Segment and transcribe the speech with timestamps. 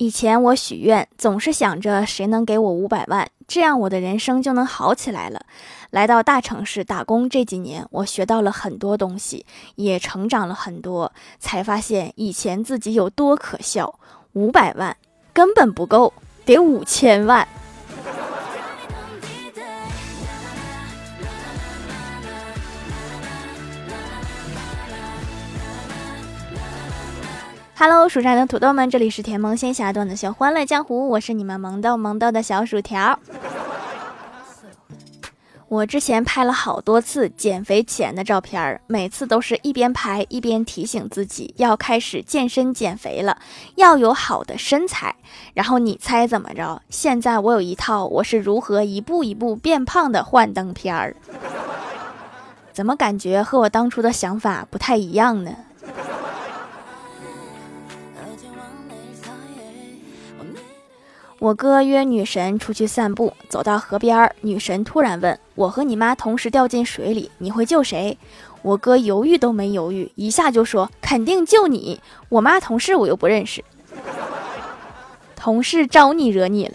[0.00, 5.44] 以前我许愿总是想着谁能给我五百万，这样我的人生就能好起来了。
[5.90, 9.44] 来到大城市打工这几年，我学到了很多东西，
[9.74, 14.00] 也成长了很多，才发现以前自己有多可笑。
[14.32, 14.96] 五百万
[15.34, 16.14] 根本不够，
[16.46, 17.46] 得五千万。
[27.82, 33.18] Hello，蜀山的土豆们，这里是甜萌仙侠段子秀欢乐江湖，我是你们萌豆萌豆的小薯条。
[35.66, 43.38] 我之前拍了好多次减肥前的照片，每次都是一边拍一边提醒自己要开始健身减肥了，
[43.76, 45.16] 要有好的身材。
[45.54, 46.82] 然后你猜怎么着？
[46.90, 51.16] 现在我有一套我是如何一步一步变胖的幻灯片儿，
[52.74, 55.56] 怎么感觉和我当初的想法不太一样呢？
[61.40, 68.18] 我哥约女神出去散步，走到河边，女神突然问我：“和你妈同时掉进水里，你会救谁？”
[68.60, 71.98] 我哥犹豫都没犹豫，一下就说：“肯定救你！
[72.28, 73.64] 我妈同事我又不认识，
[75.34, 76.74] 同事招你惹你了。”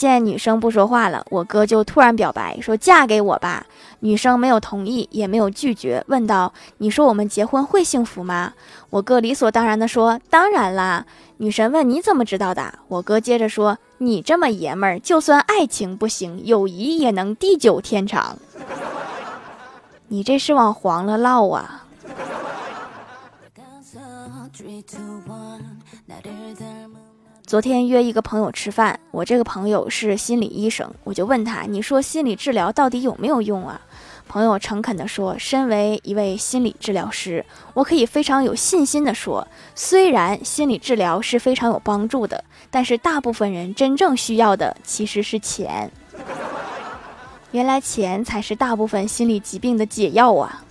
[0.00, 3.66] 见女生不说话了，我哥就突然表白说：“嫁给我吧。”
[4.00, 8.54] 女生没有同意，也没有拒绝，问道：“你说我们结婚会幸福吗？”
[8.88, 11.04] 我哥理所当然地说：“当然啦。”
[11.36, 18.38] 女神问：“你怎么知道的？”我哥接着说：“你这么爷们儿，就算爱情不行，友谊也能地久天长。”
[20.08, 21.84] 你这是往黄了唠啊！
[27.50, 33.80] 昨天约一个朋友吃饭，我这个朋友是心理医生，我就问他：“你说心理治疗到底有没有用啊？”
[34.28, 45.90] 朋友诚恳地说：“身为一位心理治疗师，我可以非常有信心地说，虽然心理治疗是非常有帮助的，但是大部分人真正需要的其实是钱。
[47.50, 50.62] 原来钱才是大部分心理疾病的解药啊！”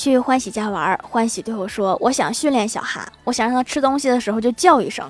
[0.00, 5.06] 去欢喜家玩，欢喜对我说：“我想训练小哈，我想让他吃东西的时候就叫一声。”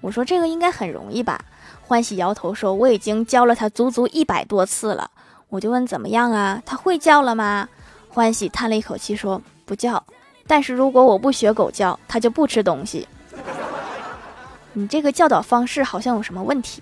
[0.00, 1.44] 我说：“这个应该很容易吧？”
[1.82, 5.10] 欢喜摇头说：“我已经教了他足足一百多次了。”
[5.50, 6.62] 我就问：“怎么样啊？
[6.64, 7.68] 他会叫了吗？”
[8.08, 10.00] 欢喜叹了一口气说：“不叫。
[10.46, 13.08] 但是如果我不学狗叫，他就不吃东西。
[14.72, 16.80] 你这个教导方式好像有什么问题。”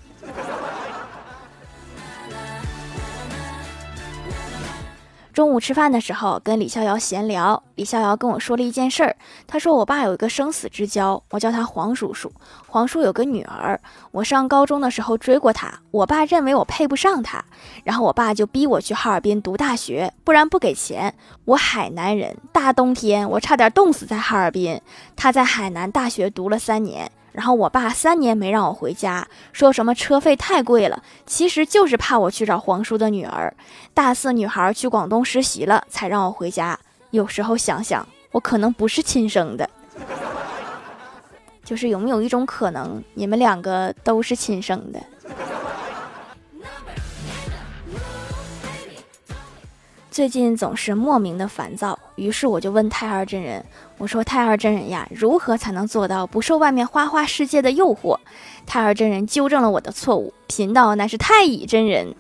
[5.37, 9.15] 中午吃饭的时候，跟李逍遥闲聊，李逍遥跟我说了一件事儿。
[9.47, 12.33] 他说我爸有一个生死之交，我叫他黄叔叔。
[12.67, 13.79] 黄叔有个女儿，
[14.13, 17.45] 我上高中的时候追过她，我爸认为我配不上她，
[17.85, 21.15] 然后我爸就逼我去哈尔滨读大学，不然不给钱。
[21.45, 24.81] 我海南人，大冬天我差点冻死在哈尔滨。
[25.17, 27.13] 他在海南大学读了三年。
[27.37, 33.55] 然后我爸三年没让我回家，说什么车费太贵了，其实就是怕我去找黄叔的女儿。
[33.93, 36.79] 大四女孩去广东实习了，才让我回家。
[37.11, 39.69] 有时候想想，我可能不是亲生的，
[41.63, 44.99] 就是有没有一种可能，你们两个都是亲生的？
[50.17, 53.63] 最近总是莫名的烦躁，于是我就问太二真人
[53.99, 58.19] ：“我说太二真人呀，如何才能做到不受外面花花世界的诱惑？”
[58.65, 62.15] 太二真人纠正了我的错误，贫道乃是太乙真人，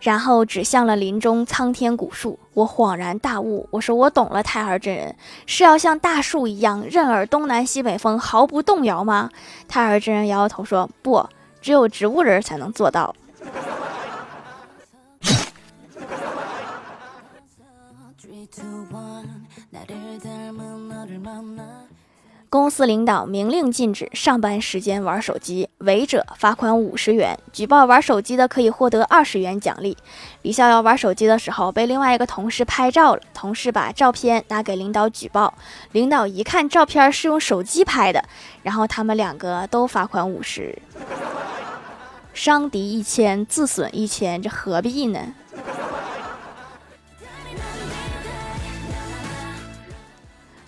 [0.00, 2.38] 然后指向了林中苍天古树。
[2.52, 5.16] 我恍然大悟，我说我懂了，太二真人
[5.46, 9.30] 是要像大树一样任尔东南西北风，毫不动摇吗？
[9.66, 11.26] 太二真人摇摇头说：“不，
[11.62, 13.14] 只有植物人才能做到。”
[22.56, 27.38] 公司领导明令禁止上班时间玩手机，违者罚款五十元。
[27.52, 29.94] 举报玩手机的可以获得二十元奖励。
[30.40, 35.52] 李逍遥玩手机的时候被另外一个同事拍照了，同事把照片拿给领导举报，
[35.92, 38.24] 领导一看照片是用手机拍的，
[38.62, 40.78] 然后他们两个都罚款五十。
[42.32, 45.20] 伤敌一千，自损一千，这何必呢？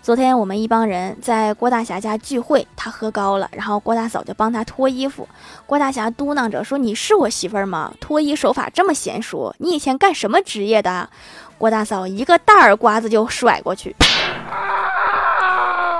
[0.08, 5.28] 昨天我们一帮人在郭大侠家聚会，他喝高了，然后郭大嫂就帮他脱衣服。
[5.66, 7.92] 郭大侠嘟囔着说：“你是我媳妇儿吗？
[8.00, 11.10] 脱衣手法这么娴熟，你以前干什么职业的？”
[11.58, 13.94] 郭大嫂一个大耳刮子就甩过去，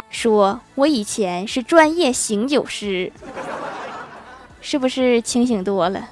[0.08, 3.12] 说：“我以前是专业醒酒师，
[4.62, 6.08] 是不是清醒多了？”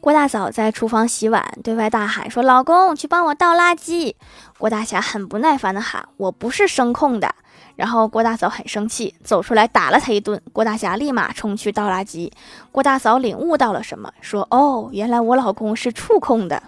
[0.00, 4.14] 郭大嫂在厨房洗碗，对外大喊说：“老公，去帮我倒垃圾。”
[4.56, 7.34] 郭大侠很不耐烦地喊：“我不是声控的。”
[7.76, 10.40] 然后郭大嫂很生气，走出来打了他一顿。
[10.54, 12.32] 郭大侠立马冲去倒垃圾。
[12.72, 16.62] 郭大嫂领悟到了什么，说：“哦，原来我老公是触控的。”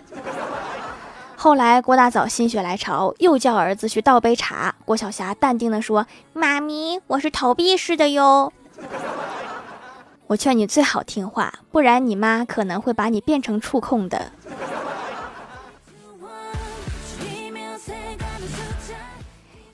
[1.34, 4.74] 后来郭大嫂心血来潮，又叫儿子去倒杯茶。
[4.84, 8.52] 郭小霞淡定地说：“妈咪，我是投币式的哟。”
[10.28, 14.32] 我劝你最好听话，不然你妈可能会把你变成触控的。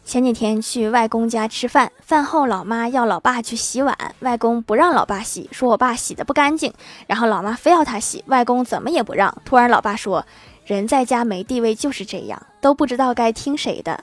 [0.04, 6.72] 前几天去外公家吃饭，饭后老妈要老爸去洗碗，外公不让老爸洗，说我爸洗的不干净，
[7.06, 9.36] 然后老妈非要他洗，外公怎么也不让。
[9.44, 10.24] 突然老爸说
[10.64, 14.02] ：“人在家没地位就是这样，都不知道该听谁的。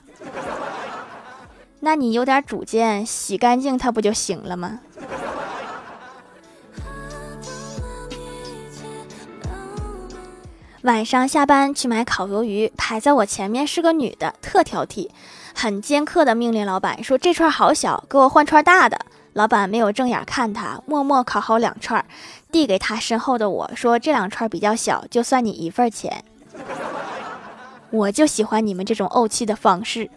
[1.80, 4.78] ”那你有点主见，洗干净它不就行了吗？
[10.86, 15.10] 晚上下班去买烤鱿鱼，排在我前面是个女的，特挑剔，
[15.52, 18.96] 很尖刻的命令老板说：“这串好小，给我换串大的。”
[19.34, 22.06] 老板没有正眼看他，默默烤好两串，
[22.52, 26.22] 递给他身后的我说：“这两串比较小，就算你一份钱。”
[27.90, 30.08] 我就喜欢你们这种怄气的方式。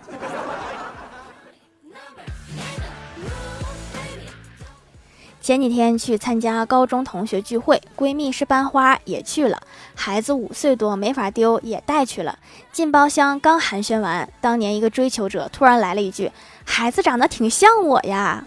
[5.42, 9.62] 前几天去参加高中同学聚会，闺蜜是班花，也去了。
[9.96, 12.38] 孩子五岁多，没法丢，也带去了。
[12.72, 16.32] 进包厢刚寒暄完，当年一个追求者突然来了一句
[16.66, 18.44] ：“孩子长得挺像我呀。”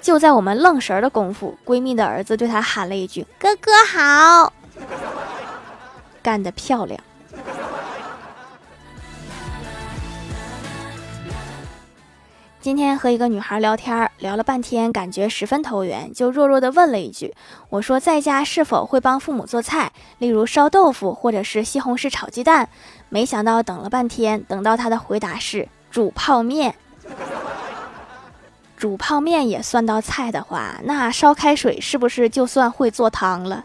[0.00, 4.52] 就在我们愣神的功夫，闺蜜的儿子对她喊了一句：“哥哥好。”
[6.22, 6.98] 干得漂亮。
[12.62, 17.34] 今天和一个女孩聊天，聊了半天，感觉十分投缘，就弱弱的问了一句
[17.70, 22.68] ：“我说在家是否会帮父母做菜，例如烧豆腐或者是西红柿炒鸡蛋？”
[23.10, 26.76] 没想到等了半天，等到她的回答是煮泡面。
[28.76, 33.64] 煮泡面也算道菜的话，那烧开水是不是就算会做汤了？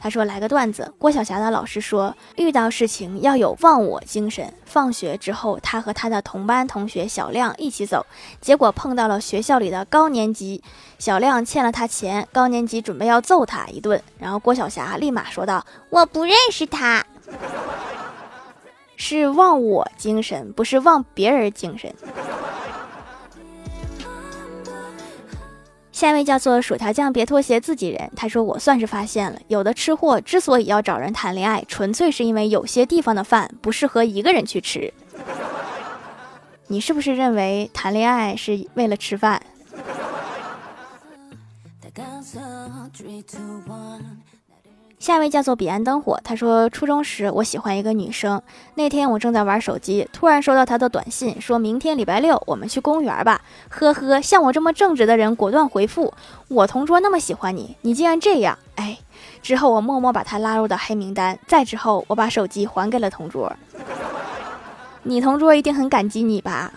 [0.00, 0.92] 他说：“来个段子。
[0.98, 4.52] 郭晓霞的老师说，遇到事情要有忘我精神。
[4.64, 8.06] 放学之后，他和他的同班同学小亮一起走，
[8.40, 10.62] 结果碰到了学校里的高年级。
[10.98, 14.00] 小亮欠了他钱，高年级准备要揍他一顿。
[14.18, 17.04] 然后郭晓霞立马说道：‘我不认识他，
[18.96, 21.92] 是忘我精神，不是忘别人精神。’”
[25.98, 28.08] 下一位叫做薯条酱，别拖鞋，自己人。
[28.14, 34.94] 他说：“我算是发现了，有的吃货之所以要找人谈恋爱，纯粹是因为有些地方的饭不适合一个人去吃。
[36.68, 39.42] 你是不是认为谈恋爱是为了吃饭？”
[44.98, 48.42] 下一位叫做彼岸灯火，他说初中时我喜欢一个女生，
[48.74, 53.40] 那天我正在玩手机，突然收到她的短信，说明天礼拜六我们去公园吧。
[53.68, 56.12] 呵呵，像我这么正直的人，果断回复
[56.48, 58.98] 我同桌那么喜欢你，你竟然这样，哎。
[59.40, 63.52] 之后我默默把她拉入到黑名单，再之后我把手机还给了同桌。
[65.04, 66.72] 你同桌一定很感激你吧？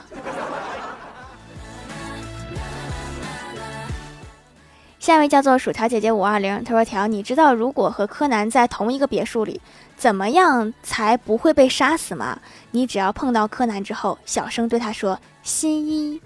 [5.02, 9.60] 下一位叫做薯条姐姐五二零，她说：“条，你知道如果和柯南在同一个别墅里，
[9.98, 12.38] 怎么样才不会被杀死吗？
[12.70, 16.22] 你只要碰到柯南之后，小声对他说‘新一’，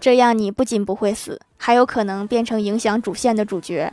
[0.00, 3.92] 这样你不仅不会死，还有可能变成影响主线的主角。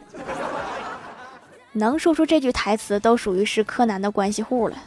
[1.74, 4.78] 能说出这句台词，都属于是柯南的关系户了。”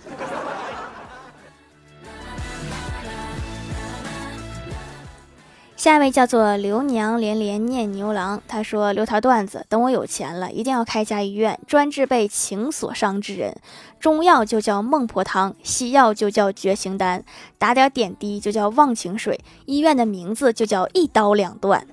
[5.80, 13.56] 下一位叫做刘娘连连念牛郎，他说留条段子，等我有钱了，一定要开家医院，专治被情所伤之人。
[13.98, 17.24] 中药就叫孟婆汤，西药就叫绝情丹，
[17.56, 21.86] 打点点滴就叫忘情水，医院的名字就叫一刀两断。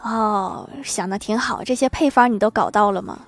[0.00, 3.18] 哦，想的挺好，这些配方你都搞到了吗？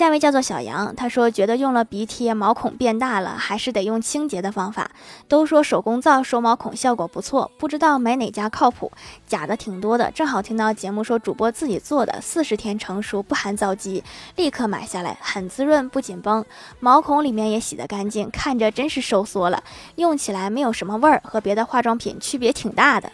[0.00, 4.90] 下一位叫做小杨，他说觉得用了鼻贴毛孔变大了，还是得用清洁的方法。
[5.28, 8.90] 都说手工皂收毛孔效果不错，不知道买哪家靠谱？
[9.26, 10.10] 假的挺多的。
[10.12, 14.02] 正好听到节目说主播自己做的，四十天成熟不含皂基，
[14.36, 16.42] 立刻买下来，很滋润不紧绷，
[16.78, 19.62] 毛孔里面也洗得干净，看着真是收缩了，
[19.96, 23.12] 用起来没有什么味儿，和别的化妆品区别挺大的。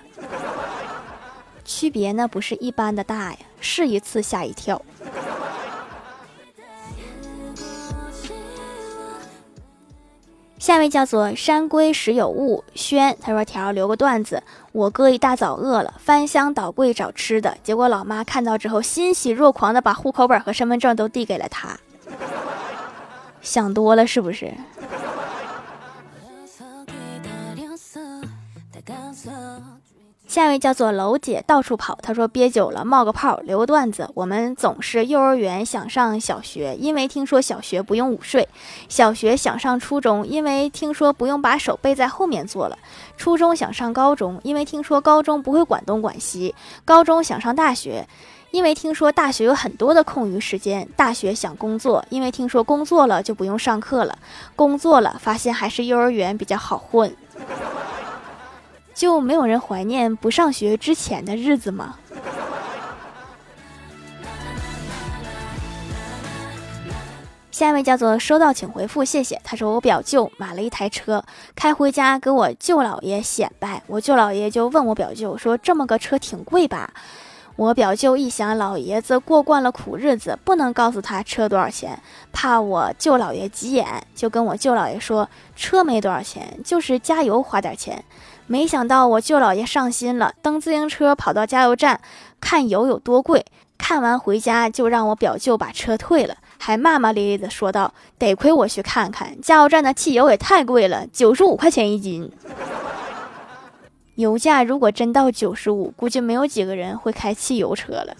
[1.64, 4.80] 区别呢不是一般的大呀，试一次吓一跳。
[10.66, 14.42] 下一位叫做山龟时有雾轩，他说：“条留个段子，
[14.72, 21.78] 我哥一大早饿了，翻箱倒柜找吃的，结果老妈看到之后欣喜若狂的把户口本和身份证都递给了他。
[23.40, 24.52] 想多了是不是？”
[30.26, 31.96] 下一位叫做楼姐，到处跑。
[32.02, 34.10] 她说憋久了，冒个泡，留个段子。
[34.14, 38.44] 我们总是幼儿园想上小学，因为听说小学不用午睡；
[38.88, 42.76] 小学想上初中，因为听说不用把手背在后面坐了；
[43.16, 46.52] 初中想上高中，因为听说高中不会管东管西；
[46.84, 48.08] 高中想上大学，
[48.50, 54.18] 因为听说大学有很多的空余时间；大学想工作，因为听说工作了就不用上课了；
[54.56, 57.14] 工作了发现还是幼儿园比较好混。
[58.96, 61.96] 就没有人怀念不上学之前的日子吗？
[67.50, 69.38] 下一位叫做收到请回复，谢谢。
[69.44, 71.22] 他说我表舅买了一台车，
[71.54, 76.94] 开回家给我舅姥爷显摆，我舅姥爷就问我表舅说：“这么个车挺贵吧？”
[77.56, 81.98] 我表舅一想老爷子过惯了苦日子，不能告诉他车多少钱，
[82.32, 88.02] 怕我舅姥爷急眼，就跟我舅姥爷说：“车没多少钱，就是加油花点钱。”
[88.48, 92.00] 没想到我舅姥爷上心了，蹬自行车跑到加油站
[92.40, 93.44] 看油有多贵，
[93.76, 102.30] 看完回家就让我表舅把车退了，还骂骂咧咧的说道：“得亏我去看看，加油站的汽油也太贵了，九十五块钱一斤。
[104.14, 108.14] 油价如果真到九十五，估计没有几个人会开汽油车了。”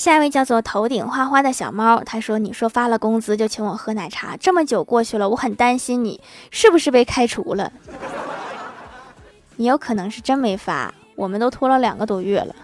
[0.00, 6.18] 下一位叫做头顶花花的小猫，他说：“你说发了工资就请我喝奶茶，这么久过去了，我很担心你
[6.50, 7.70] 是不是被开除了？
[9.56, 12.56] 你有可能是真没发，我们都拖了两个多月了。”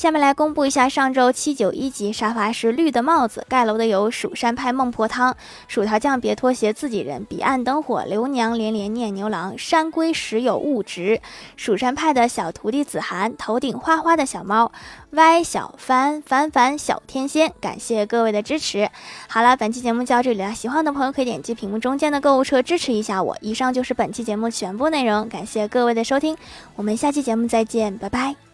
[0.00, 5.36] 下面来公布一下上周七九一级沙发是绿的帽子，盖楼的有蜀山派孟婆汤、
[5.68, 11.20] 薯条酱别拖鞋、自己人、彼岸灯火、刘娘连连念牛郎、山龟时有物值、
[11.54, 14.72] 蜀山派的小徒弟子涵、头顶花花的小猫、
[15.10, 18.88] 歪小帆、凡凡小天仙，感谢各位的支持。
[19.28, 23.36] 好了，本期节目就到这里了，喜欢的朋友可以点击屏幕中间的购物车支持一下我。
[23.42, 26.34] 以上就是本期节目全部内容，感谢各位的收听，
[26.76, 28.49] 我们下期节目再见，拜拜。